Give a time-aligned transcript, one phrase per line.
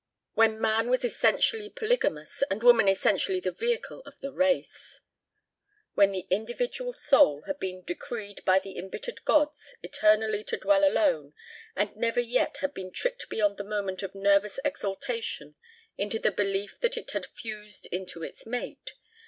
[0.33, 4.99] When man was essentially polygamous and woman essentially the vehicle of the race.
[5.93, 11.35] When the individual soul had been decreed by the embittered gods eternally to dwell alone
[11.75, 15.53] and never yet had been tricked beyond the moment of nervous exaltation
[15.99, 18.93] into the belief that it had fused into its mate.